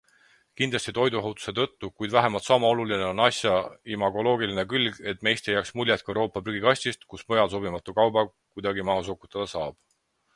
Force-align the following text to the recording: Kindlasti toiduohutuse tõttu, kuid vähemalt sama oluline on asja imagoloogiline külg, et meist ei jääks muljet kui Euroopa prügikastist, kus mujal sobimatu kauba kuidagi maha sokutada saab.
Kindlasti 0.59 0.91
toiduohutuse 0.97 1.51
tõttu, 1.57 1.89
kuid 2.03 2.15
vähemalt 2.15 2.47
sama 2.47 2.71
oluline 2.75 3.05
on 3.09 3.21
asja 3.25 3.51
imagoloogiline 3.97 4.65
külg, 4.71 4.97
et 5.13 5.21
meist 5.27 5.49
ei 5.51 5.55
jääks 5.57 5.73
muljet 5.81 6.05
kui 6.07 6.15
Euroopa 6.15 6.43
prügikastist, 6.47 7.05
kus 7.15 7.25
mujal 7.31 7.53
sobimatu 7.53 7.97
kauba 8.01 8.25
kuidagi 8.39 8.87
maha 8.91 9.05
sokutada 9.11 9.51
saab. 9.57 9.79